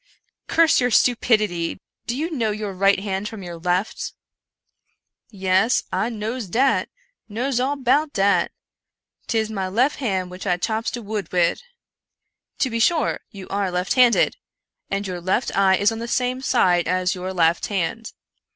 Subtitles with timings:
[0.47, 1.79] "Curse your stupidity!
[2.07, 4.13] do you know your right hand from your left?""
[5.29, 6.89] Yes, I knows dat—
[7.29, 8.51] knows all about dat—
[9.27, 11.61] 'tis my lef hand what I chops de wood wid."
[12.57, 13.19] "To be sure!
[13.29, 14.37] you are left handed;
[14.89, 18.11] and your left eye is on the same side as your left hand.